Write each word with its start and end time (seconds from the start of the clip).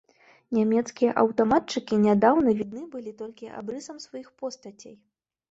Нямецкія 0.57 1.11
аўтаматчыкі 1.23 1.99
нядаўна 2.07 2.49
відны 2.63 2.83
былі 2.95 3.15
толькі 3.21 3.53
абрысам 3.61 4.01
сваіх 4.09 4.27
постацей. 4.43 4.99